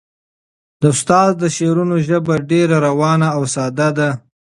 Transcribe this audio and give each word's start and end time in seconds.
د 0.79 0.83
استاد 0.93 1.31
د 1.39 1.43
شعرونو 1.55 1.95
ژبه 2.07 2.35
ډېره 2.51 2.75
روانه 2.87 3.27
او 3.35 3.43
ساده 3.53 3.89
ده. 3.97 4.09